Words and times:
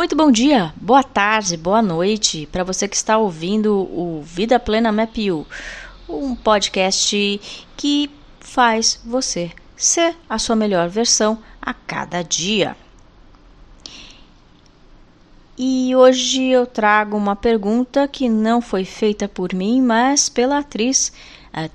Muito 0.00 0.16
bom 0.16 0.32
dia, 0.32 0.72
boa 0.80 1.02
tarde, 1.02 1.58
boa 1.58 1.82
noite 1.82 2.48
para 2.50 2.64
você 2.64 2.88
que 2.88 2.96
está 2.96 3.18
ouvindo 3.18 3.76
o 3.76 4.22
Vida 4.24 4.58
Plena 4.58 4.90
Map 4.90 5.14
You, 5.18 5.46
um 6.08 6.34
podcast 6.34 7.38
que 7.76 8.10
faz 8.40 8.98
você 9.04 9.52
ser 9.76 10.16
a 10.26 10.38
sua 10.38 10.56
melhor 10.56 10.88
versão 10.88 11.38
a 11.60 11.74
cada 11.74 12.22
dia. 12.22 12.74
E 15.58 15.94
hoje 15.94 16.46
eu 16.46 16.64
trago 16.64 17.14
uma 17.14 17.36
pergunta 17.36 18.08
que 18.08 18.26
não 18.26 18.62
foi 18.62 18.86
feita 18.86 19.28
por 19.28 19.52
mim, 19.52 19.82
mas 19.82 20.30
pela 20.30 20.60
atriz 20.60 21.12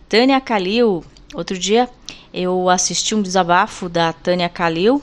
Tânia 0.10 0.42
Kalil. 0.42 1.06
Outro 1.32 1.60
dia 1.60 1.88
eu 2.34 2.72
assisti 2.72 3.14
um 3.14 3.22
desabafo 3.22 3.88
da 3.88 4.12
Tânia 4.12 4.50
Kalil 4.50 5.00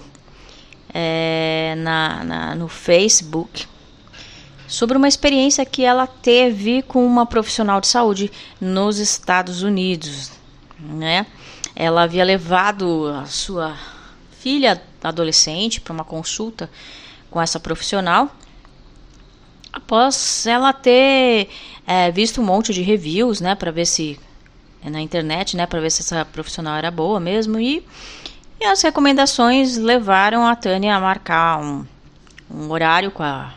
é, 0.94 1.74
na, 1.78 2.24
na, 2.24 2.54
no 2.54 2.68
Facebook 2.68 3.66
sobre 4.66 4.96
uma 4.96 5.08
experiência 5.08 5.64
que 5.66 5.84
ela 5.84 6.06
teve 6.06 6.82
com 6.82 7.04
uma 7.04 7.26
profissional 7.26 7.80
de 7.80 7.86
saúde 7.86 8.32
nos 8.60 8.98
Estados 8.98 9.62
Unidos, 9.62 10.32
né? 10.78 11.26
Ela 11.74 12.02
havia 12.02 12.24
levado 12.24 13.08
a 13.08 13.26
sua 13.26 13.76
filha 14.40 14.82
adolescente 15.02 15.80
para 15.80 15.92
uma 15.92 16.04
consulta 16.04 16.70
com 17.30 17.40
essa 17.40 17.58
profissional 17.60 18.30
após 19.72 20.46
ela 20.46 20.72
ter 20.72 21.48
é, 21.86 22.10
visto 22.10 22.40
um 22.40 22.44
monte 22.44 22.74
de 22.74 22.82
reviews, 22.82 23.40
né, 23.40 23.54
para 23.54 23.70
ver 23.70 23.86
se 23.86 24.20
na 24.84 25.00
internet, 25.00 25.56
né, 25.56 25.64
para 25.66 25.80
ver 25.80 25.90
se 25.90 26.02
essa 26.02 26.24
profissional 26.24 26.76
era 26.76 26.90
boa 26.90 27.18
mesmo 27.18 27.58
e 27.58 27.84
e 28.62 28.66
as 28.66 28.80
recomendações 28.80 29.76
levaram 29.76 30.46
a 30.46 30.54
Tânia 30.54 30.94
a 30.94 31.00
marcar 31.00 31.58
um, 31.58 31.84
um 32.48 32.70
horário 32.70 33.10
com 33.10 33.22
a, 33.22 33.52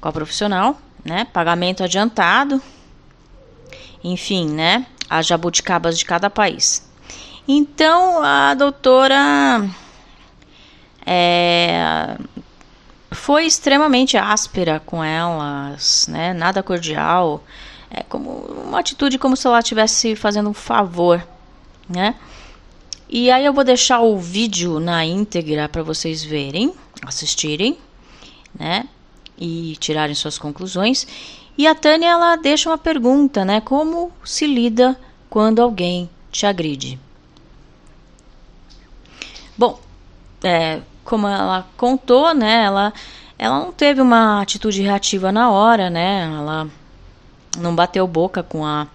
com 0.00 0.08
a 0.08 0.12
profissional, 0.12 0.80
né? 1.04 1.26
Pagamento 1.30 1.84
adiantado, 1.84 2.62
enfim, 4.02 4.48
né? 4.48 4.86
As 5.10 5.26
jabuticabas 5.26 5.98
de 5.98 6.06
cada 6.06 6.30
país. 6.30 6.90
Então 7.46 8.22
a 8.22 8.54
doutora 8.54 9.68
é, 11.04 12.16
foi 13.10 13.44
extremamente 13.44 14.16
áspera 14.16 14.80
com 14.86 15.04
elas, 15.04 16.06
né? 16.08 16.32
Nada 16.32 16.62
cordial, 16.62 17.44
é 17.90 18.02
como 18.04 18.30
uma 18.30 18.80
atitude 18.80 19.18
como 19.18 19.36
se 19.36 19.46
ela 19.46 19.58
estivesse 19.58 20.16
fazendo 20.16 20.48
um 20.48 20.54
favor, 20.54 21.22
né? 21.86 22.14
E 23.12 23.28
aí 23.28 23.44
eu 23.44 23.52
vou 23.52 23.64
deixar 23.64 24.00
o 24.02 24.16
vídeo 24.16 24.78
na 24.78 25.04
íntegra 25.04 25.68
para 25.68 25.82
vocês 25.82 26.22
verem, 26.22 26.72
assistirem, 27.04 27.76
né? 28.56 28.86
E 29.36 29.76
tirarem 29.80 30.14
suas 30.14 30.38
conclusões. 30.38 31.08
E 31.58 31.66
a 31.66 31.74
Tânia 31.74 32.06
ela 32.06 32.36
deixa 32.36 32.70
uma 32.70 32.78
pergunta, 32.78 33.44
né? 33.44 33.60
Como 33.60 34.12
se 34.24 34.46
lida 34.46 34.96
quando 35.28 35.60
alguém 35.60 36.08
te 36.30 36.46
agride? 36.46 37.00
Bom, 39.58 39.80
é, 40.44 40.80
como 41.04 41.26
ela 41.26 41.66
contou, 41.76 42.32
né? 42.32 42.62
Ela, 42.62 42.92
ela 43.36 43.58
não 43.58 43.72
teve 43.72 44.00
uma 44.00 44.40
atitude 44.40 44.82
reativa 44.82 45.32
na 45.32 45.50
hora, 45.50 45.90
né? 45.90 46.32
Ela 46.32 46.68
não 47.58 47.74
bateu 47.74 48.06
boca 48.06 48.40
com 48.40 48.64
a, 48.64 48.86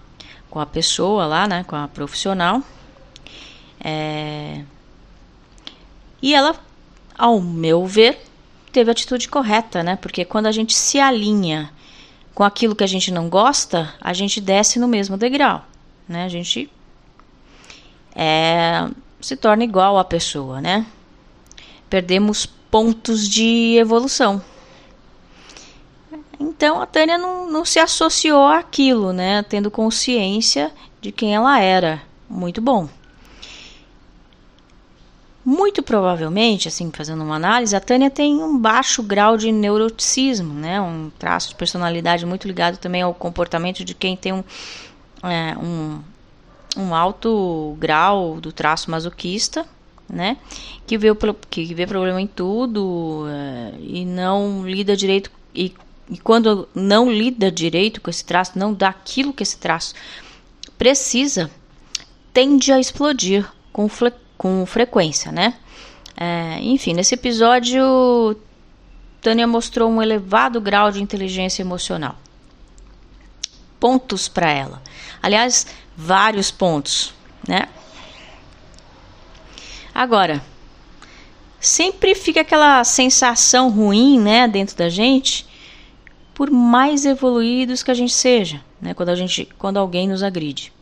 com 0.48 0.58
a 0.58 0.64
pessoa 0.64 1.26
lá, 1.26 1.46
né? 1.46 1.64
Com 1.64 1.76
a 1.76 1.86
profissional. 1.86 2.62
É... 3.88 4.64
E 6.20 6.34
ela, 6.34 6.58
ao 7.16 7.40
meu 7.40 7.86
ver, 7.86 8.18
teve 8.72 8.90
a 8.90 8.92
atitude 8.92 9.28
correta, 9.28 9.84
né? 9.84 9.94
Porque 9.94 10.24
quando 10.24 10.46
a 10.46 10.52
gente 10.52 10.74
se 10.74 10.98
alinha 10.98 11.70
com 12.34 12.42
aquilo 12.42 12.74
que 12.74 12.82
a 12.82 12.88
gente 12.88 13.12
não 13.12 13.28
gosta, 13.28 13.94
a 14.00 14.12
gente 14.12 14.40
desce 14.40 14.80
no 14.80 14.88
mesmo 14.88 15.16
degrau, 15.16 15.64
né? 16.08 16.24
A 16.24 16.28
gente 16.28 16.68
é, 18.12 18.88
se 19.20 19.36
torna 19.36 19.62
igual 19.62 19.96
à 19.96 20.04
pessoa, 20.04 20.60
né? 20.60 20.84
Perdemos 21.88 22.44
pontos 22.44 23.28
de 23.28 23.76
evolução. 23.78 24.42
Então 26.40 26.82
a 26.82 26.86
Tânia 26.86 27.16
não, 27.16 27.48
não 27.48 27.64
se 27.64 27.78
associou 27.78 28.48
àquilo, 28.48 29.12
né? 29.12 29.44
Tendo 29.44 29.70
consciência 29.70 30.72
de 31.00 31.12
quem 31.12 31.36
ela 31.36 31.60
era. 31.60 32.02
Muito 32.28 32.60
bom. 32.60 32.88
Muito 35.46 35.80
provavelmente, 35.80 36.66
assim, 36.66 36.90
fazendo 36.90 37.22
uma 37.22 37.36
análise, 37.36 37.76
a 37.76 37.78
Tânia 37.78 38.10
tem 38.10 38.34
um 38.42 38.58
baixo 38.58 39.00
grau 39.00 39.36
de 39.36 39.52
neuroticismo, 39.52 40.52
né? 40.52 40.80
Um 40.80 41.08
traço 41.16 41.50
de 41.50 41.54
personalidade 41.54 42.26
muito 42.26 42.48
ligado 42.48 42.78
também 42.78 43.02
ao 43.02 43.14
comportamento 43.14 43.84
de 43.84 43.94
quem 43.94 44.16
tem 44.16 44.32
um, 44.32 44.42
é, 45.22 45.56
um, 45.56 46.00
um 46.76 46.92
alto 46.92 47.76
grau 47.78 48.40
do 48.40 48.50
traço 48.50 48.90
masoquista, 48.90 49.64
né? 50.10 50.36
Que 50.84 50.98
vê, 50.98 51.10
que 51.48 51.72
vê 51.72 51.86
problema 51.86 52.20
em 52.20 52.26
tudo 52.26 53.26
é, 53.28 53.74
e 53.78 54.04
não 54.04 54.68
lida 54.68 54.96
direito 54.96 55.30
e, 55.54 55.72
e 56.10 56.18
quando 56.18 56.68
não 56.74 57.08
lida 57.08 57.52
direito 57.52 58.00
com 58.00 58.10
esse 58.10 58.24
traço, 58.24 58.58
não 58.58 58.74
dá 58.74 58.88
aquilo 58.88 59.32
que 59.32 59.44
esse 59.44 59.58
traço 59.58 59.94
precisa, 60.76 61.48
tende 62.32 62.72
a 62.72 62.80
explodir 62.80 63.48
frequência 63.88 64.25
com 64.36 64.64
frequência, 64.66 65.32
né? 65.32 65.54
É, 66.16 66.58
enfim, 66.60 66.94
nesse 66.94 67.14
episódio, 67.14 68.36
Tânia 69.20 69.46
mostrou 69.46 69.90
um 69.90 70.02
elevado 70.02 70.60
grau 70.60 70.90
de 70.90 71.02
inteligência 71.02 71.62
emocional. 71.62 72.16
Pontos 73.78 74.28
para 74.28 74.50
ela. 74.50 74.82
Aliás, 75.22 75.66
vários 75.96 76.50
pontos, 76.50 77.14
né? 77.46 77.68
Agora, 79.94 80.42
sempre 81.58 82.14
fica 82.14 82.42
aquela 82.42 82.84
sensação 82.84 83.70
ruim, 83.70 84.20
né, 84.20 84.46
dentro 84.46 84.76
da 84.76 84.88
gente, 84.88 85.46
por 86.34 86.50
mais 86.50 87.04
evoluídos 87.06 87.82
que 87.82 87.90
a 87.90 87.94
gente 87.94 88.12
seja, 88.12 88.62
né, 88.80 88.92
quando 88.92 89.08
a 89.08 89.16
gente, 89.16 89.48
quando 89.58 89.78
alguém 89.78 90.06
nos 90.06 90.22
agride. 90.22 90.72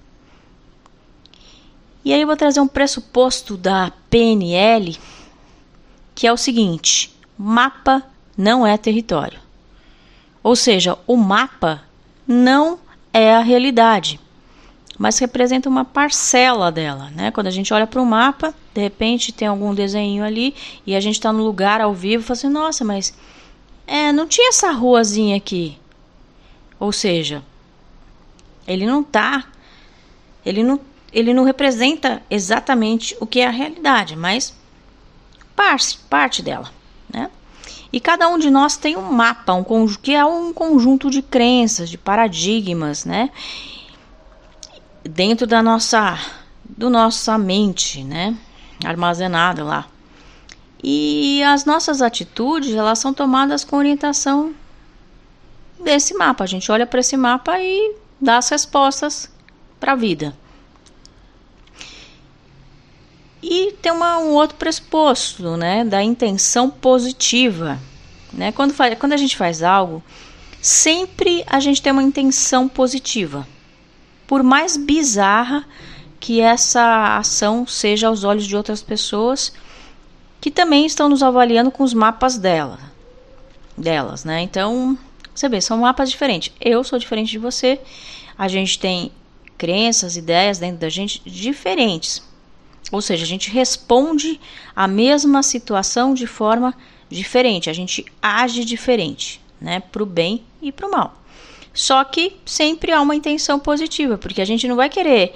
E 2.04 2.12
aí 2.12 2.20
eu 2.20 2.26
vou 2.26 2.36
trazer 2.36 2.60
um 2.60 2.68
pressuposto 2.68 3.56
da 3.56 3.90
PNL, 4.10 4.98
que 6.14 6.26
é 6.26 6.32
o 6.32 6.36
seguinte: 6.36 7.14
mapa 7.38 8.02
não 8.36 8.66
é 8.66 8.76
território. 8.76 9.38
Ou 10.42 10.54
seja, 10.54 10.98
o 11.06 11.16
mapa 11.16 11.82
não 12.26 12.78
é 13.12 13.34
a 13.34 13.40
realidade, 13.40 14.20
mas 14.98 15.18
representa 15.18 15.68
uma 15.68 15.84
parcela 15.84 16.70
dela, 16.70 17.10
né? 17.10 17.30
Quando 17.30 17.46
a 17.46 17.50
gente 17.50 17.72
olha 17.72 17.86
para 17.86 18.02
o 18.02 18.06
mapa, 18.06 18.54
de 18.74 18.80
repente 18.82 19.32
tem 19.32 19.48
algum 19.48 19.74
desenho 19.74 20.22
ali 20.22 20.54
e 20.86 20.94
a 20.94 21.00
gente 21.00 21.14
está 21.14 21.32
no 21.32 21.42
lugar 21.42 21.80
ao 21.80 21.94
vivo 21.94 22.22
e 22.22 22.26
fala 22.26 22.36
assim, 22.36 22.48
nossa, 22.48 22.84
mas 22.84 23.16
é, 23.86 24.12
não 24.12 24.26
tinha 24.26 24.50
essa 24.50 24.70
ruazinha 24.70 25.36
aqui. 25.36 25.78
Ou 26.78 26.92
seja, 26.92 27.42
ele 28.66 28.84
não 28.84 29.02
tá, 29.02 29.46
ele 30.44 30.62
não 30.62 30.78
ele 31.14 31.32
não 31.32 31.44
representa 31.44 32.20
exatamente 32.28 33.16
o 33.20 33.26
que 33.26 33.38
é 33.38 33.46
a 33.46 33.50
realidade, 33.50 34.16
mas 34.16 34.52
parte, 35.54 35.96
parte 36.10 36.42
dela, 36.42 36.70
né? 37.08 37.30
E 37.92 38.00
cada 38.00 38.28
um 38.28 38.36
de 38.36 38.50
nós 38.50 38.76
tem 38.76 38.96
um 38.96 39.12
mapa, 39.12 39.52
um 39.52 39.86
que 39.86 40.12
é 40.12 40.24
um 40.24 40.52
conjunto 40.52 41.08
de 41.08 41.22
crenças, 41.22 41.88
de 41.88 41.96
paradigmas, 41.96 43.04
né? 43.04 43.30
Dentro 45.04 45.46
da 45.46 45.62
nossa, 45.62 46.18
do 46.64 46.90
nossa 46.90 47.38
mente, 47.38 48.02
né? 48.02 48.36
Armazenada 48.84 49.62
lá. 49.62 49.86
E 50.82 51.40
as 51.44 51.64
nossas 51.64 52.02
atitudes, 52.02 52.74
elas 52.74 52.98
são 52.98 53.14
tomadas 53.14 53.62
com 53.62 53.76
orientação 53.76 54.52
desse 55.78 56.12
mapa. 56.14 56.42
A 56.42 56.48
gente 56.48 56.70
olha 56.72 56.86
para 56.86 56.98
esse 56.98 57.16
mapa 57.16 57.56
e 57.60 57.94
dá 58.20 58.38
as 58.38 58.48
respostas 58.48 59.30
para 59.78 59.92
a 59.92 59.96
vida. 59.96 60.36
E 63.46 63.72
tem 63.82 63.92
uma, 63.92 64.16
um 64.20 64.30
outro 64.30 64.56
pressuposto, 64.56 65.54
né, 65.54 65.84
da 65.84 66.02
intenção 66.02 66.70
positiva. 66.70 67.78
Né? 68.32 68.50
Quando, 68.52 68.72
faz, 68.72 68.98
quando 68.98 69.12
a 69.12 69.18
gente 69.18 69.36
faz 69.36 69.62
algo, 69.62 70.02
sempre 70.62 71.44
a 71.46 71.60
gente 71.60 71.82
tem 71.82 71.92
uma 71.92 72.02
intenção 72.02 72.66
positiva. 72.66 73.46
Por 74.26 74.42
mais 74.42 74.78
bizarra 74.78 75.62
que 76.18 76.40
essa 76.40 77.18
ação 77.18 77.66
seja 77.66 78.08
aos 78.08 78.24
olhos 78.24 78.46
de 78.46 78.56
outras 78.56 78.80
pessoas 78.80 79.52
que 80.40 80.50
também 80.50 80.86
estão 80.86 81.06
nos 81.10 81.22
avaliando 81.22 81.70
com 81.70 81.84
os 81.84 81.92
mapas 81.92 82.38
dela, 82.38 82.78
delas, 83.76 84.24
né? 84.24 84.40
Então, 84.40 84.96
você 85.34 85.50
vê, 85.50 85.60
são 85.60 85.76
mapas 85.76 86.10
diferentes. 86.10 86.50
Eu 86.58 86.82
sou 86.82 86.98
diferente 86.98 87.30
de 87.30 87.38
você. 87.38 87.78
A 88.38 88.48
gente 88.48 88.78
tem 88.78 89.12
crenças, 89.58 90.16
ideias 90.16 90.58
dentro 90.58 90.78
da 90.78 90.88
gente 90.88 91.20
diferentes. 91.26 92.22
Ou 92.92 93.00
seja, 93.00 93.24
a 93.24 93.26
gente 93.26 93.50
responde 93.50 94.40
à 94.74 94.86
mesma 94.86 95.42
situação 95.42 96.14
de 96.14 96.26
forma 96.26 96.74
diferente, 97.08 97.70
a 97.70 97.72
gente 97.72 98.04
age 98.20 98.64
diferente, 98.64 99.40
né? 99.60 99.80
Para 99.80 100.02
o 100.02 100.06
bem 100.06 100.42
e 100.60 100.70
para 100.72 100.86
o 100.86 100.90
mal. 100.90 101.14
Só 101.72 102.04
que 102.04 102.36
sempre 102.44 102.92
há 102.92 103.00
uma 103.00 103.16
intenção 103.16 103.58
positiva, 103.58 104.16
porque 104.16 104.40
a 104.40 104.44
gente 104.44 104.68
não 104.68 104.76
vai 104.76 104.88
querer 104.88 105.34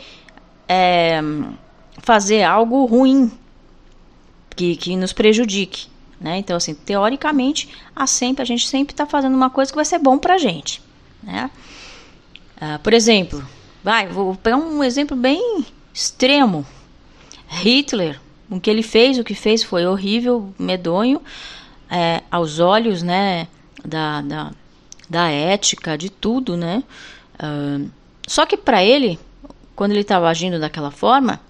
é, 0.68 1.20
fazer 1.98 2.44
algo 2.44 2.84
ruim 2.84 3.30
que, 4.54 4.76
que 4.76 4.96
nos 4.96 5.12
prejudique. 5.12 5.88
Né? 6.20 6.38
Então, 6.38 6.56
assim, 6.56 6.74
teoricamente, 6.74 7.68
a, 7.94 8.06
sempre, 8.06 8.42
a 8.42 8.44
gente 8.44 8.68
sempre 8.68 8.92
está 8.92 9.06
fazendo 9.06 9.34
uma 9.34 9.50
coisa 9.50 9.70
que 9.70 9.76
vai 9.76 9.84
ser 9.84 9.98
bom 9.98 10.18
para 10.18 10.34
a 10.34 10.38
gente. 10.38 10.82
Né? 11.22 11.50
Ah, 12.60 12.78
por 12.82 12.92
exemplo, 12.92 13.44
vai, 13.82 14.08
vou 14.08 14.34
pegar 14.34 14.56
um 14.56 14.82
exemplo 14.82 15.16
bem 15.16 15.64
extremo. 15.94 16.66
Hitler, 17.48 18.20
o 18.50 18.60
que 18.60 18.70
ele 18.70 18.82
fez, 18.82 19.18
o 19.18 19.24
que 19.24 19.34
fez 19.34 19.62
foi 19.62 19.86
horrível, 19.86 20.52
medonho, 20.58 21.20
é, 21.90 22.22
aos 22.30 22.60
olhos 22.60 23.02
né, 23.02 23.48
da, 23.84 24.20
da, 24.20 24.52
da 25.08 25.28
ética, 25.30 25.96
de 25.96 26.10
tudo, 26.10 26.56
né? 26.56 26.84
Uh, 27.34 27.90
só 28.26 28.44
que 28.44 28.56
para 28.56 28.84
ele, 28.84 29.18
quando 29.74 29.92
ele 29.92 30.00
estava 30.00 30.28
agindo 30.28 30.60
daquela 30.60 30.90
forma, 30.90 31.40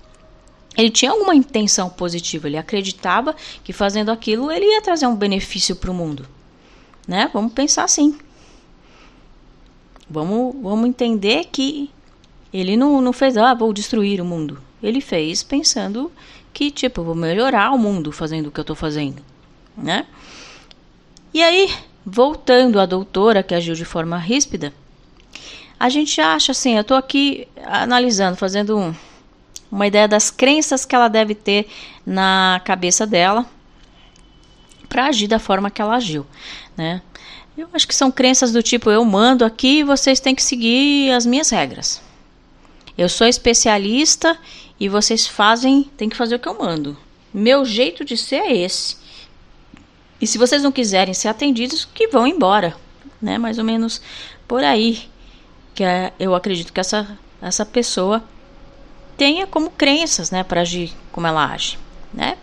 ele 0.77 0.91
tinha 0.91 1.11
alguma 1.11 1.35
intenção 1.35 1.91
positiva. 1.91 2.47
Ele 2.47 2.57
acreditava 2.57 3.35
que 3.65 3.73
fazendo 3.73 4.11
aquilo 4.11 4.51
ele 4.53 4.67
ia 4.67 4.81
trazer 4.81 5.07
um 5.07 5.17
benefício 5.17 5.75
para 5.75 5.91
o 5.91 5.95
mundo, 5.95 6.27
né? 7.07 7.29
Vamos 7.33 7.53
pensar 7.53 7.85
assim. 7.85 8.17
Vamos, 10.09 10.55
vamos 10.63 10.89
entender 10.89 11.47
que 11.47 11.91
ele 12.53 12.77
não, 12.77 13.01
não 13.01 13.13
fez, 13.13 13.37
ah, 13.37 13.55
vou 13.55 13.73
destruir 13.73 14.21
o 14.21 14.25
mundo. 14.25 14.68
Ele 14.83 15.01
fez 15.01 15.43
pensando 15.43 16.11
que, 16.53 16.71
tipo, 16.71 17.03
vou 17.03 17.15
melhorar 17.15 17.73
o 17.73 17.79
mundo 17.79 18.13
fazendo 18.13 18.47
o 18.47 18.51
que 18.51 18.61
eu 18.61 18.63
estou 18.63 18.77
fazendo, 18.77 19.23
né? 19.77 20.07
E 21.33 21.43
aí, 21.43 21.71
voltando 22.05 22.81
à 22.81 22.87
doutora 22.87 23.43
que 23.43 23.55
agiu 23.55 23.75
de 23.75 23.85
forma 23.85 24.19
ríspida, 24.19 24.73
a 25.79 25.89
gente 25.89 26.21
acha 26.21 26.53
assim, 26.53 26.75
eu 26.75 26.81
estou 26.81 26.97
aqui 26.97 27.47
analisando, 27.65 28.37
fazendo 28.37 28.77
um, 28.77 28.95
uma 29.71 29.87
ideia 29.87 30.09
das 30.09 30.31
crenças 30.31 30.85
que 30.85 30.95
ela 30.95 31.09
deve 31.09 31.35
ter 31.35 31.69
na 32.05 32.61
cabeça 32.65 33.07
dela 33.07 33.47
para 34.89 35.07
agir 35.07 35.29
da 35.29 35.39
forma 35.39 35.71
que 35.71 35.81
ela 35.81 35.95
agiu, 35.95 36.27
né? 36.77 37.03
Eu 37.57 37.69
acho 37.73 37.87
que 37.87 37.95
são 37.95 38.11
crenças 38.11 38.53
do 38.53 38.63
tipo 38.63 38.91
eu 38.91 39.05
mando 39.05 39.45
aqui 39.45 39.81
e 39.81 39.85
vocês 39.85 40.21
têm 40.21 40.35
que 40.35 40.43
seguir 40.43 41.11
as 41.11 41.27
minhas 41.27 41.51
regras. 41.51 42.01
Eu 42.97 43.09
sou 43.09 43.27
especialista 43.27 44.39
e 44.79 44.89
vocês 44.89 45.27
fazem, 45.27 45.85
tem 45.97 46.09
que 46.09 46.17
fazer 46.17 46.37
o 46.37 46.39
que 46.39 46.49
eu 46.49 46.59
mando. 46.59 46.97
Meu 47.33 47.65
jeito 47.65 48.05
de 48.05 48.17
ser 48.17 48.37
é 48.37 48.57
esse. 48.57 48.97
E 50.21 50.27
se 50.27 50.39
vocês 50.39 50.63
não 50.63 50.73
quiserem 50.73 51.15
ser 51.15 51.29
atendidos, 51.29 51.85
que 51.85 52.09
vão 52.09 52.27
embora, 52.27 52.77
né? 53.21 53.39
Mais 53.39 53.59
ou 53.59 53.65
menos 53.65 54.01
por 54.47 54.65
aí 54.65 55.09
que 55.75 55.85
é, 55.85 56.13
eu 56.19 56.35
acredito 56.35 56.73
que 56.73 56.81
essa 56.81 57.19
essa 57.41 57.65
pessoa 57.65 58.23
tenha 59.17 59.47
como 59.47 59.71
crenças, 59.71 60.31
né, 60.31 60.43
para 60.43 60.63
agir 60.63 60.93
como 61.13 61.27
ela 61.27 61.53
age, 61.53 61.79
né? 62.13 62.37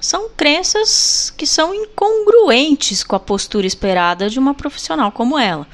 São 0.00 0.30
crenças 0.30 1.32
que 1.36 1.46
são 1.46 1.72
incongruentes 1.72 3.04
com 3.04 3.14
a 3.14 3.20
postura 3.20 3.66
esperada 3.66 4.28
de 4.28 4.38
uma 4.38 4.54
profissional 4.54 5.12
como 5.12 5.38
ela. 5.38 5.66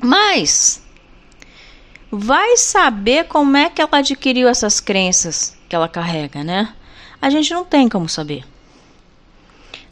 Mas 0.00 0.80
vai 2.10 2.56
saber 2.56 3.24
como 3.24 3.56
é 3.56 3.70
que 3.70 3.80
ela 3.80 3.98
adquiriu 3.98 4.48
essas 4.48 4.80
crenças 4.80 5.56
que 5.68 5.76
ela 5.76 5.88
carrega, 5.88 6.42
né? 6.42 6.74
a 7.20 7.28
gente 7.28 7.52
não 7.52 7.64
tem 7.64 7.88
como 7.88 8.08
saber. 8.08 8.44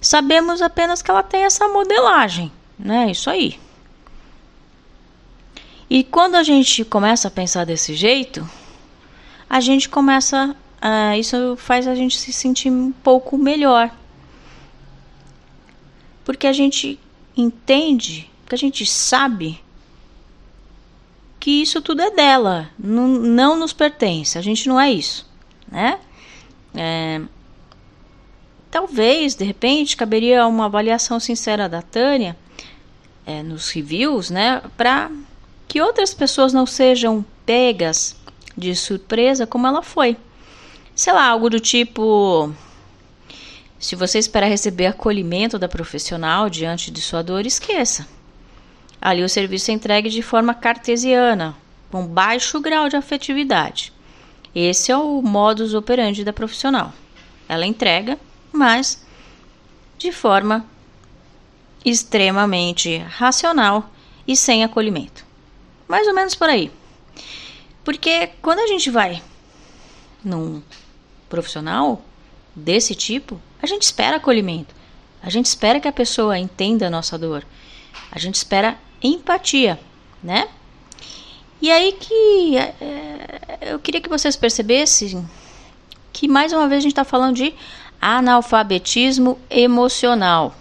Sabemos 0.01 0.63
apenas 0.63 1.03
que 1.03 1.11
ela 1.11 1.23
tem 1.23 1.45
essa 1.45 1.69
modelagem, 1.69 2.51
né? 2.79 3.11
Isso 3.11 3.29
aí. 3.29 3.59
E 5.91 6.05
quando 6.05 6.37
a 6.37 6.43
gente 6.43 6.85
começa 6.85 7.29
a 7.29 7.31
pensar 7.31 7.65
desse 7.65 7.95
jeito, 7.95 8.49
a 9.49 9.61
gente 9.61 9.89
começa. 9.89 10.55
Uh, 10.81 11.19
isso 11.19 11.57
faz 11.57 11.89
a 11.89 11.95
gente 11.95 12.17
se 12.17 12.33
sentir 12.33 12.71
um 12.71 12.93
pouco 12.93 13.37
melhor. 13.37 13.91
Porque 16.25 16.47
a 16.47 16.53
gente 16.53 17.01
entende, 17.37 18.31
porque 18.43 18.55
a 18.55 18.59
gente 18.59 18.87
sabe 18.87 19.61
que 21.39 21.63
isso 21.63 21.81
tudo 21.81 22.03
é 22.03 22.11
dela, 22.11 22.71
não, 22.79 23.07
não 23.07 23.59
nos 23.59 23.73
pertence. 23.73 24.37
A 24.39 24.43
gente 24.43 24.69
não 24.69 24.81
é 24.81 24.91
isso, 24.91 25.27
né? 25.71 25.99
É, 26.75 27.21
talvez, 28.71 29.35
de 29.35 29.45
repente, 29.45 29.97
caberia 29.97 30.47
uma 30.47 30.67
avaliação 30.67 31.19
sincera 31.19 31.69
da 31.69 31.83
Tânia 31.83 32.37
é, 33.27 33.43
nos 33.43 33.71
reviews, 33.71 34.31
né, 34.31 34.63
para 34.77 35.11
que 35.67 35.81
outras 35.81 36.15
pessoas 36.15 36.53
não 36.53 36.65
sejam 36.67 37.25
pegas 37.45 38.17
de 38.57 38.75
surpresa 38.75 39.47
como 39.47 39.67
ela 39.67 39.83
foi. 39.83 40.17
Sei 40.95 41.13
lá, 41.13 41.29
algo 41.29 41.49
do 41.49 41.61
tipo: 41.61 42.53
se 43.79 43.95
você 43.95 44.19
espera 44.19 44.47
receber 44.47 44.87
acolhimento 44.87 45.59
da 45.59 45.69
profissional 45.69 46.49
diante 46.51 46.91
de 46.91 47.01
sua 47.01 47.23
dor, 47.23 47.47
esqueça. 47.47 48.07
Ali 49.01 49.23
o 49.23 49.29
serviço 49.29 49.71
é 49.71 49.75
entregue 49.75 50.11
de 50.11 50.23
forma 50.23 50.55
cartesiana, 50.55 51.57
com 51.91 52.07
baixo 52.07 52.61
grau 52.61 52.89
de 52.89 52.97
afetividade. 52.97 53.93
Esse 54.55 54.91
é 54.91 54.97
o 54.97 55.23
modus 55.23 55.75
operandi 55.75 56.25
da 56.25 56.33
profissional. 56.33 56.93
Ela 57.49 57.67
entrega, 57.67 58.19
mas 58.53 59.05
de 59.97 60.11
forma 60.11 60.67
extremamente 61.85 62.99
racional 62.99 63.91
e 64.27 64.37
sem 64.37 64.65
acolhimento. 64.65 65.25
Mais 65.87 66.07
ou 66.07 66.15
menos 66.15 66.35
por 66.35 66.49
aí. 66.49 66.71
Porque 67.85 68.31
quando 68.43 68.59
a 68.59 68.67
gente 68.67 68.91
vai 68.91 69.23
num 70.25 70.63
profissional 71.29 72.03
desse 72.55 72.95
tipo, 72.95 73.41
a 73.63 73.67
gente 73.67 73.83
espera 73.83 74.17
acolhimento. 74.17 74.75
A 75.23 75.31
gente 75.31 75.47
espera 75.47 75.81
que 75.81 75.89
a 75.89 75.93
pessoa 75.93 76.39
entenda 76.39 76.87
a 76.87 76.91
nossa 76.91 77.17
dor. 77.17 77.45
A 78.11 78.19
gente 78.19 78.35
espera 78.35 78.79
empatia, 79.03 79.79
né? 80.23 80.49
E 81.61 81.71
aí 81.71 81.93
que 81.93 82.57
é, 82.57 83.59
eu 83.63 83.79
queria 83.79 84.01
que 84.01 84.09
vocês 84.09 84.37
percebessem 84.37 85.29
que 86.13 86.29
mais 86.29 86.53
uma 86.53 86.69
vez 86.69 86.79
a 86.79 86.83
gente 86.83 86.93
está 86.93 87.05
falando 87.05 87.37
de 87.37 87.55
analfabetismo 88.01 89.39
emocional. 89.51 90.55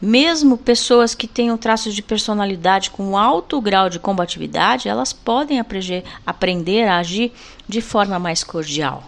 Mesmo 0.00 0.58
pessoas 0.58 1.14
que 1.14 1.26
tenham 1.26 1.56
traços 1.56 1.94
de 1.94 2.02
personalidade 2.02 2.90
com 2.90 3.16
alto 3.16 3.60
grau 3.60 3.88
de 3.88 3.98
combatividade, 3.98 4.88
elas 4.88 5.12
podem 5.12 5.58
aprender 5.58 6.86
a 6.86 6.98
agir 6.98 7.32
de 7.66 7.80
forma 7.80 8.18
mais 8.18 8.44
cordial. 8.44 9.04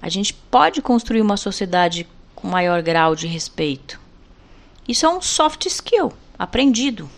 A 0.00 0.08
gente 0.08 0.34
pode 0.34 0.80
construir 0.80 1.20
uma 1.20 1.36
sociedade 1.36 2.06
com 2.34 2.48
maior 2.48 2.82
grau 2.82 3.16
de 3.16 3.26
respeito. 3.26 3.98
Isso 4.90 5.06
é 5.06 5.08
um 5.08 5.22
soft 5.22 5.66
skill 5.66 6.12
aprendido. 6.36 7.08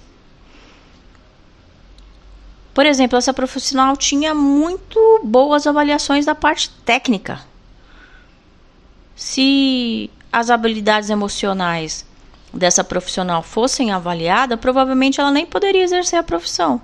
Por 2.75 2.85
exemplo, 2.85 3.17
essa 3.17 3.33
profissional 3.33 3.97
tinha 3.97 4.35
muito 4.35 5.21
boas 5.25 5.67
avaliações 5.67 6.27
da 6.27 6.35
parte 6.35 6.69
técnica. 6.85 7.41
Se 9.17 10.11
as 10.31 10.51
habilidades 10.51 11.09
emocionais 11.09 12.05
dessa 12.53 12.85
profissional 12.85 13.43
fossem 13.43 13.91
avaliadas, 13.91 14.61
provavelmente 14.61 15.19
ela 15.19 15.31
nem 15.31 15.47
poderia 15.47 15.83
exercer 15.83 16.19
a 16.19 16.23
profissão. 16.23 16.79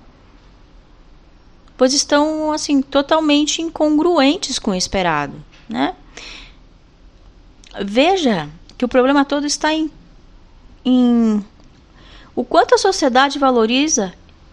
Pois 1.77 1.93
estão 1.93 2.51
assim 2.51 2.81
totalmente 2.81 3.61
incongruentes 3.61 4.59
com 4.59 4.71
o 4.71 4.75
esperado, 4.75 5.35
né? 5.69 5.95
Veja 7.85 8.49
que 8.79 8.87
o 8.87 8.89
problema 8.89 9.23
todo 9.23 9.47
está 9.47 9.75
em, 9.75 9.91
em 10.85 11.45
o 12.35 12.45
quanto 12.45 12.75
a 12.75 12.79
sociedade 12.79 13.39
valoriza 13.39 14.13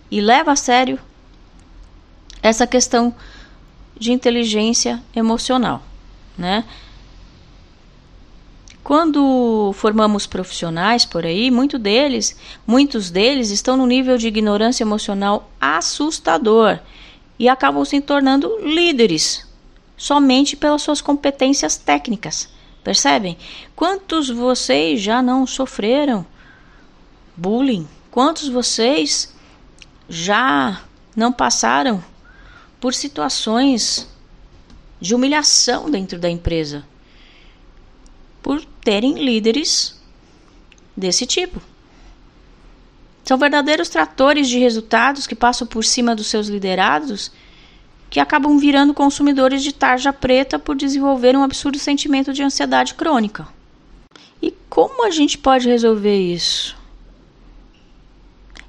e 0.10 0.20
leva 0.20 0.52
a 0.52 0.56
sério 0.56 1.00
essa 2.42 2.66
questão 2.66 3.14
de 3.98 4.12
inteligência 4.12 5.02
emocional, 5.16 5.82
né? 6.38 6.64
Quando 8.84 9.74
formamos 9.74 10.28
profissionais 10.28 11.06
por 11.06 11.26
aí, 11.26 11.50
muito 11.50 11.80
deles, 11.80 12.38
muitos 12.68 13.10
deles 13.10 13.50
estão 13.50 13.76
no 13.76 13.88
nível 13.88 14.16
de 14.16 14.28
ignorância 14.28 14.84
emocional 14.84 15.50
assustador 15.60 16.80
e 17.40 17.50
acabam 17.50 17.84
se 17.84 18.00
tornando 18.00 18.60
líderes 18.62 19.48
somente 19.98 20.56
pelas 20.56 20.84
suas 20.84 21.02
competências 21.02 21.78
técnicas. 21.78 22.48
Percebem? 22.86 23.36
Quantos 23.76 24.30
vocês 24.30 25.02
já 25.02 25.20
não 25.20 25.48
sofreram 25.48 26.24
bullying. 27.36 27.88
Quantos 28.12 28.48
vocês 28.48 29.34
já 30.08 30.84
não 31.16 31.34
passaram 31.34 32.04
por 32.80 32.94
situações 32.94 34.08
de 35.02 35.16
humilhação 35.16 35.90
dentro 35.90 36.20
da 36.20 36.30
empresa 36.30 36.86
por 38.44 38.64
terem 38.84 39.16
líderes 39.16 40.00
desse 40.96 41.26
tipo. 41.26 41.60
São 43.24 43.40
verdadeiros 43.40 43.90
tratores 43.90 44.48
de 44.48 44.60
resultados 44.60 45.26
que 45.26 45.34
passam 45.34 45.66
por 45.66 45.84
cima 45.84 46.16
dos 46.16 46.28
seus 46.28 46.50
liderados 46.50 47.32
que 48.10 48.20
acabam 48.20 48.58
virando 48.58 48.94
consumidores 48.94 49.64
de 49.64 49.74
tarja 49.74 50.14
preta 50.14 50.58
por 50.58 50.76
desenvolver 50.76 51.36
um 51.36 51.44
absurdo 51.44 51.78
sentimento 51.78 52.34
de 52.34 52.44
ansiedade 52.44 52.94
crônica. 52.94 53.48
E 54.42 54.54
como 54.70 55.06
a 55.06 55.12
gente 55.12 55.38
pode 55.38 55.68
resolver 55.68 56.18
isso? 56.18 56.78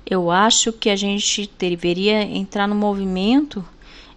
Eu 0.08 0.30
acho 0.30 0.72
que 0.72 0.88
a 0.88 0.96
gente 0.96 1.50
deveria 1.58 2.22
entrar 2.22 2.66
no 2.66 2.74
movimento 2.74 3.64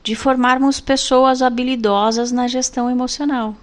de 0.04 0.16
formarmos 0.16 0.80
pessoas 0.80 1.42
habilidosas 1.42 2.32
na 2.32 2.48
gestão 2.48 2.90
emocional. 2.90 3.56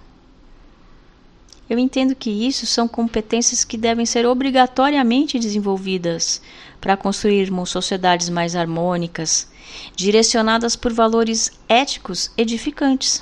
Eu 1.69 1.77
entendo 1.77 2.15
que 2.15 2.29
isso 2.29 2.65
são 2.65 2.87
competências 2.87 3.65
que 3.65 3.77
devem 3.77 4.05
ser 4.05 4.25
obrigatoriamente 4.25 5.37
desenvolvidas 5.37 6.41
para 6.79 6.95
construirmos 6.95 7.69
sociedades 7.69 8.29
mais 8.29 8.55
harmônicas, 8.55 9.49
direcionadas 9.95 10.75
por 10.75 10.93
valores 10.93 11.51
éticos 11.67 12.31
edificantes. 12.37 13.21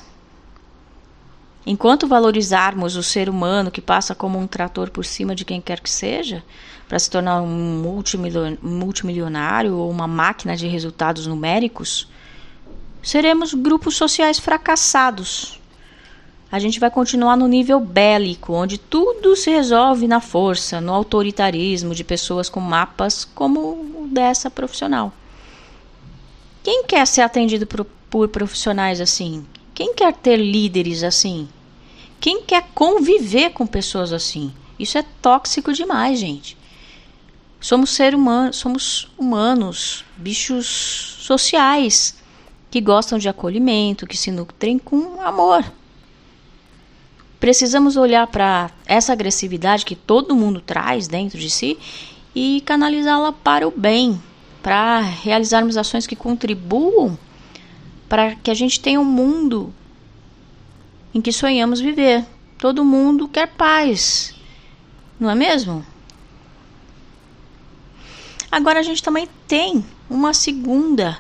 Enquanto 1.66 2.08
valorizarmos 2.08 2.96
o 2.96 3.02
ser 3.02 3.28
humano 3.28 3.72
que 3.72 3.82
passa 3.82 4.14
como 4.14 4.38
um 4.38 4.46
trator 4.46 4.92
por 4.92 5.04
cima 5.04 5.34
de 5.34 5.44
quem 5.44 5.60
quer 5.60 5.80
que 5.80 5.90
seja, 5.90 6.44
para 6.88 7.00
se 7.00 7.10
tornar 7.10 7.42
um 7.42 7.82
multimilionário 8.62 9.76
ou 9.76 9.90
uma 9.90 10.08
máquina 10.08 10.56
de 10.56 10.68
resultados 10.68 11.26
numéricos, 11.26 12.08
seremos 13.02 13.56
grupos 13.56 13.96
sociais 13.96 14.38
fracassados. 14.38 15.60
A 16.52 16.60
gente 16.60 16.80
vai 16.80 16.92
continuar 16.92 17.36
no 17.36 17.48
nível 17.48 17.80
bélico, 17.80 18.54
onde 18.54 18.78
tudo 18.78 19.36
se 19.36 19.50
resolve 19.50 20.08
na 20.08 20.22
força, 20.22 20.80
no 20.80 20.94
autoritarismo 20.94 21.96
de 21.96 22.04
pessoas 22.04 22.50
com 22.50 22.60
mapas 22.60 23.26
como 23.26 23.60
o 23.60 24.08
dessa 24.10 24.50
profissional. 24.50 25.12
Quem 26.64 26.84
quer 26.84 27.06
ser 27.08 27.22
atendido 27.22 27.66
por, 27.66 27.86
por 28.10 28.28
profissionais 28.30 29.02
assim? 29.02 29.46
Quem 29.74 29.94
quer 29.94 30.14
ter 30.14 30.38
líderes 30.38 31.04
assim? 31.04 31.50
Quem 32.20 32.42
quer 32.44 32.64
conviver 32.74 33.52
com 33.52 33.68
pessoas 33.68 34.14
assim? 34.14 34.54
Isso 34.80 34.98
é 34.98 35.06
tóxico 35.22 35.74
demais, 35.74 36.20
gente. 36.20 36.58
Somos 37.60 37.90
seres 37.90 38.18
humanos, 38.20 38.58
somos 38.58 39.10
humanos, 39.18 40.06
bichos 40.16 41.18
sociais 41.20 42.16
que 42.70 42.80
gostam 42.80 43.18
de 43.18 43.28
acolhimento, 43.28 44.06
que 44.06 44.18
se 44.18 44.32
nutrem 44.32 44.78
com 44.78 45.22
amor. 45.22 45.66
Precisamos 47.46 47.96
olhar 47.96 48.26
para 48.26 48.72
essa 48.88 49.14
agressividade 49.14 49.86
que 49.86 49.96
todo 49.96 50.36
mundo 50.36 50.60
traz 50.62 51.08
dentro 51.08 51.38
de 51.38 51.48
si 51.48 51.78
e 52.34 52.60
canalizá-la 52.62 53.32
para 53.32 53.68
o 53.68 53.72
bem, 53.72 54.20
para 54.64 55.00
realizarmos 55.02 55.78
ações 55.78 56.08
que 56.08 56.16
contribuam 56.16 57.16
para 58.10 58.34
que 58.34 58.50
a 58.50 58.54
gente 58.56 58.80
tenha 58.80 59.00
um 59.00 59.06
mundo 59.06 59.72
em 61.14 61.22
que 61.22 61.32
sonhamos 61.32 61.80
viver. 61.80 62.26
Todo 62.58 62.84
mundo 62.84 63.28
quer 63.28 63.46
paz, 63.50 64.34
não 65.20 65.30
é 65.30 65.36
mesmo? 65.36 65.86
Agora 68.52 68.80
a 68.80 68.84
gente 68.84 69.04
também 69.04 69.30
tem 69.48 69.86
uma 70.10 70.34
segunda 70.34 71.20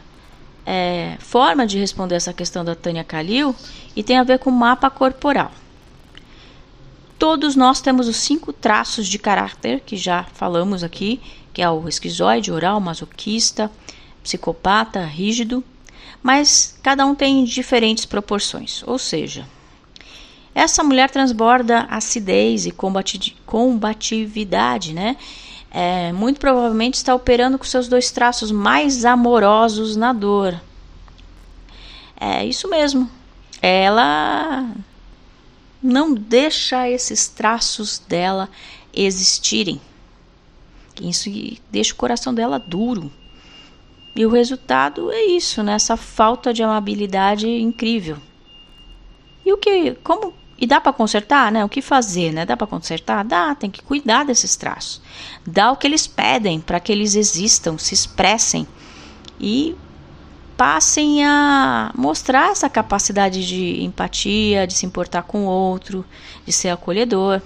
é, 0.65 1.17
forma 1.19 1.67
de 1.67 1.77
responder 1.77 2.15
essa 2.15 2.33
questão 2.33 2.65
da 2.65 2.73
Tânia 2.73 3.03
Kalil 3.03 3.55
e 3.95 4.01
tem 4.01 4.17
a 4.17 4.23
ver 4.23 4.39
com 4.39 4.49
o 4.49 4.53
mapa 4.53 4.89
corporal. 4.89 5.51
Todos 7.17 7.55
nós 7.55 7.81
temos 7.81 8.07
os 8.07 8.17
cinco 8.17 8.51
traços 8.51 9.07
de 9.07 9.17
caráter 9.17 9.81
que 9.81 9.95
já 9.95 10.23
falamos 10.33 10.83
aqui, 10.83 11.21
que 11.53 11.61
é 11.61 11.69
o 11.69 11.87
esquizoide, 11.87 12.51
oral, 12.51 12.79
masoquista, 12.79 13.71
psicopata, 14.21 15.03
rígido, 15.05 15.63
mas 16.21 16.77
cada 16.83 17.05
um 17.05 17.15
tem 17.15 17.43
diferentes 17.45 18.05
proporções. 18.05 18.83
Ou 18.85 18.97
seja, 18.97 19.47
essa 20.53 20.83
mulher 20.83 21.09
transborda 21.09 21.87
acidez 21.89 22.65
e 22.65 22.71
combatividade, 23.45 24.93
né? 24.93 25.15
é, 25.75 26.13
muito 26.13 26.39
provavelmente 26.39 26.93
está 26.93 27.13
operando 27.13 27.57
com 27.57 27.65
seus 27.65 27.89
dois 27.89 28.09
traços 28.09 28.49
mais 28.49 29.03
amorosos 29.03 29.97
na 29.97 30.13
dor. 30.13 30.55
É 32.17 32.45
isso 32.45 32.69
mesmo. 32.69 33.11
Ela 33.61 34.69
não 35.85 36.13
deixa 36.13 36.89
esses 36.89 37.27
traços 37.27 37.99
dela 37.99 38.49
existirem. 38.93 39.79
Isso 40.99 41.29
deixa 41.69 41.93
o 41.93 41.97
coração 41.97 42.33
dela 42.33 42.57
duro. 42.57 43.11
E 44.15 44.25
o 44.25 44.29
resultado 44.29 45.11
é 45.11 45.25
isso, 45.25 45.61
né? 45.61 45.73
Essa 45.73 45.95
falta 45.95 46.53
de 46.53 46.63
amabilidade 46.63 47.47
incrível. 47.47 48.17
E 49.45 49.53
o 49.53 49.57
que, 49.57 49.91
como 50.03 50.33
e 50.57 50.65
dá 50.65 50.79
para 50.79 50.93
consertar, 50.93 51.51
né? 51.51 51.65
O 51.65 51.69
que 51.69 51.81
fazer, 51.81 52.31
né? 52.31 52.45
Dá 52.45 52.55
para 52.55 52.65
consertar? 52.65 53.23
Dá, 53.25 53.53
tem 53.53 53.69
que 53.69 53.83
cuidar 53.83 54.23
desses 54.23 54.55
traços. 54.55 55.01
Dá 55.45 55.71
o 55.71 55.75
que 55.75 55.85
eles 55.85 56.07
pedem 56.07 56.61
para 56.61 56.79
que 56.79 56.91
eles 56.91 57.15
existam, 57.15 57.77
se 57.77 57.93
expressem 57.93 58.65
e 59.39 59.75
passem 60.57 61.25
a 61.25 61.91
mostrar 61.95 62.51
essa 62.51 62.69
capacidade 62.69 63.45
de 63.45 63.83
empatia, 63.83 64.65
de 64.65 64.73
se 64.73 64.85
importar 64.85 65.23
com 65.23 65.45
o 65.45 65.49
outro, 65.49 66.05
de 66.45 66.51
ser 66.51 66.69
acolhedor. 66.69 67.41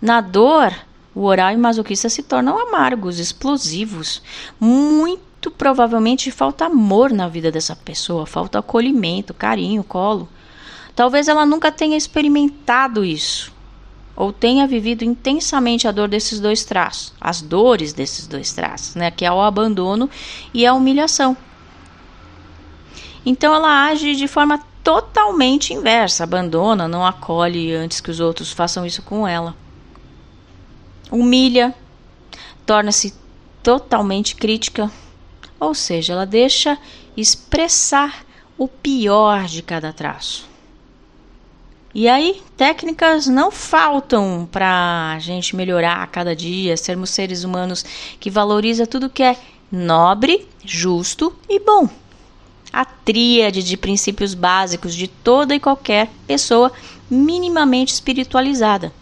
Na 0.00 0.20
dor, 0.20 0.72
o 1.14 1.24
oral 1.24 1.52
e 1.52 1.56
o 1.56 1.58
masoquista 1.58 2.08
se 2.08 2.22
tornam 2.22 2.58
amargos, 2.58 3.18
explosivos. 3.18 4.22
Muito 4.58 5.50
provavelmente 5.50 6.30
falta 6.30 6.66
amor 6.66 7.12
na 7.12 7.28
vida 7.28 7.50
dessa 7.50 7.76
pessoa, 7.76 8.26
falta 8.26 8.58
acolhimento, 8.58 9.34
carinho, 9.34 9.84
colo. 9.84 10.28
Talvez 10.94 11.28
ela 11.28 11.46
nunca 11.46 11.72
tenha 11.72 11.96
experimentado 11.96 13.04
isso, 13.04 13.52
ou 14.14 14.32
tenha 14.32 14.66
vivido 14.66 15.04
intensamente 15.04 15.88
a 15.88 15.90
dor 15.90 16.06
desses 16.06 16.38
dois 16.38 16.64
traços, 16.64 17.14
as 17.20 17.40
dores 17.40 17.92
desses 17.92 18.26
dois 18.26 18.52
traços, 18.52 18.94
né, 18.94 19.10
que 19.10 19.24
é 19.24 19.32
o 19.32 19.40
abandono 19.40 20.08
e 20.52 20.66
a 20.66 20.74
humilhação. 20.74 21.36
Então 23.24 23.54
ela 23.54 23.86
age 23.86 24.14
de 24.14 24.26
forma 24.26 24.60
totalmente 24.82 25.72
inversa, 25.72 26.24
abandona, 26.24 26.88
não 26.88 27.06
acolhe 27.06 27.72
antes 27.72 28.00
que 28.00 28.10
os 28.10 28.20
outros 28.20 28.50
façam 28.50 28.84
isso 28.84 29.02
com 29.02 29.26
ela. 29.26 29.54
Humilha, 31.10 31.74
torna-se 32.66 33.14
totalmente 33.62 34.34
crítica, 34.34 34.90
ou 35.60 35.74
seja, 35.74 36.14
ela 36.14 36.26
deixa 36.26 36.76
expressar 37.16 38.24
o 38.58 38.66
pior 38.66 39.44
de 39.44 39.62
cada 39.62 39.92
traço. 39.92 40.50
E 41.94 42.08
aí, 42.08 42.42
técnicas 42.56 43.26
não 43.26 43.50
faltam 43.50 44.48
para 44.50 45.12
a 45.14 45.18
gente 45.18 45.54
melhorar 45.54 46.02
a 46.02 46.06
cada 46.06 46.34
dia, 46.34 46.76
sermos 46.76 47.10
seres 47.10 47.44
humanos 47.44 47.84
que 48.18 48.30
valoriza 48.30 48.86
tudo 48.86 49.10
que 49.10 49.22
é 49.22 49.36
nobre, 49.70 50.48
justo 50.64 51.36
e 51.48 51.60
bom. 51.60 52.01
A 52.72 52.84
tríade 52.84 53.62
de 53.62 53.76
princípios 53.76 54.34
básicos 54.34 54.94
de 54.94 55.06
toda 55.06 55.54
e 55.54 55.60
qualquer 55.60 56.08
pessoa 56.26 56.72
minimamente 57.10 57.92
espiritualizada. 57.92 58.92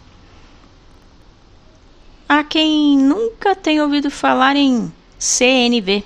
Há 2.27 2.43
quem 2.43 2.97
nunca 2.97 3.55
tenha 3.55 3.83
ouvido 3.83 4.09
falar 4.09 4.55
em 4.55 4.91
CNV 5.17 6.03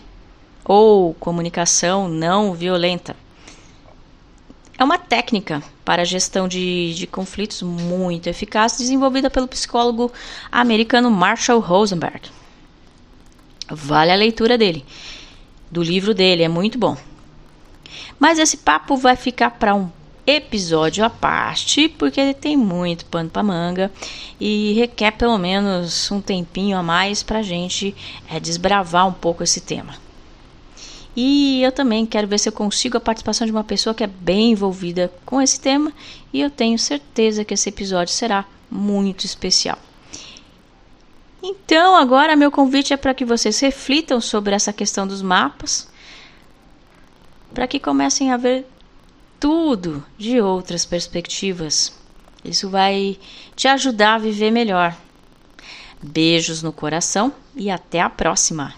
ou 0.63 1.13
comunicação 1.15 2.07
não 2.07 2.53
violenta. 2.53 3.15
É 4.77 4.83
uma 4.83 4.97
técnica 4.97 5.63
para 5.85 6.01
a 6.01 6.05
gestão 6.05 6.47
de, 6.47 6.93
de 6.95 7.07
conflitos 7.07 7.61
muito 7.61 8.27
eficaz, 8.27 8.77
desenvolvida 8.77 9.29
pelo 9.29 9.47
psicólogo 9.47 10.11
americano 10.51 11.09
Marshall 11.09 11.59
Rosenberg. 11.59 12.29
Vale 13.69 14.11
a 14.11 14.15
leitura 14.15 14.57
dele, 14.57 14.83
do 15.71 15.81
livro 15.81 16.13
dele, 16.13 16.43
é 16.43 16.49
muito 16.49 16.77
bom. 16.77 16.97
Mas 18.19 18.39
esse 18.39 18.57
papo 18.57 18.95
vai 18.97 19.15
ficar 19.15 19.51
para 19.51 19.75
um 19.75 19.89
episódio 20.27 21.05
à 21.05 21.09
parte, 21.09 21.87
porque 21.87 22.33
tem 22.33 22.57
muito 22.57 23.05
pano 23.05 23.29
para 23.29 23.43
manga 23.43 23.91
e 24.39 24.73
requer 24.73 25.11
pelo 25.11 25.37
menos 25.37 26.09
um 26.11 26.19
tempinho 26.19 26.77
a 26.77 26.83
mais 26.83 27.21
para 27.21 27.39
a 27.39 27.43
gente 27.43 27.95
é, 28.29 28.39
desbravar 28.39 29.07
um 29.07 29.13
pouco 29.13 29.43
esse 29.43 29.61
tema. 29.61 29.93
E 31.15 31.61
eu 31.63 31.71
também 31.71 32.05
quero 32.05 32.27
ver 32.27 32.39
se 32.39 32.49
eu 32.49 32.53
consigo 32.53 32.97
a 32.97 33.01
participação 33.01 33.45
de 33.45 33.51
uma 33.51 33.63
pessoa 33.63 33.93
que 33.93 34.03
é 34.03 34.07
bem 34.07 34.51
envolvida 34.51 35.13
com 35.25 35.41
esse 35.41 35.59
tema 35.59 35.93
e 36.33 36.41
eu 36.41 36.49
tenho 36.49 36.77
certeza 36.77 37.45
que 37.45 37.53
esse 37.53 37.69
episódio 37.69 38.13
será 38.13 38.45
muito 38.69 39.25
especial. 39.25 39.77
Então, 41.41 41.95
agora 41.95 42.35
meu 42.35 42.51
convite 42.51 42.91
é 42.91 42.97
para 42.97 43.13
que 43.13 43.23
vocês 43.23 43.59
reflitam 43.59 44.19
sobre 44.19 44.55
essa 44.55 44.73
questão 44.73 45.07
dos 45.07 45.21
mapas, 45.21 45.87
para 47.55 47.67
que 47.67 47.79
comecem 47.79 48.31
a 48.31 48.37
ver 48.37 48.67
tudo 49.39 50.05
de 50.17 50.41
outras 50.41 50.85
perspectivas. 50.85 51.97
Isso 52.43 52.69
vai 52.69 53.17
te 53.55 53.67
ajudar 53.67 54.15
a 54.15 54.19
viver 54.19 54.51
melhor. 54.51 54.95
Beijos 56.03 56.61
no 56.61 56.71
coração 56.71 57.33
e 57.55 57.71
até 57.71 58.01
a 58.01 58.09
próxima! 58.09 58.75